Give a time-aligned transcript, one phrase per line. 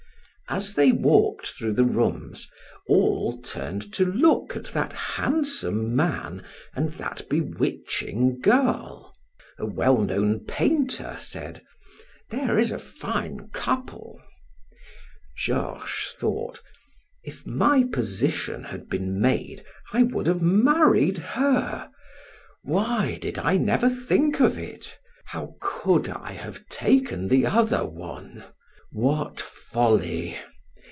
[0.49, 2.51] As they walked through the rooms,
[2.89, 6.43] all turned to look at that handsome man
[6.75, 9.15] and that bewitching girl.
[9.57, 11.61] A well known painter said:
[12.31, 14.21] "There is a fine couple."
[15.37, 16.61] Georges thought:
[17.23, 19.63] "If my position had been made,
[19.93, 21.89] I would have married her.
[22.63, 24.97] Why did I never think of it?
[25.27, 28.43] How could I have taken the other one?
[28.93, 30.37] What folly!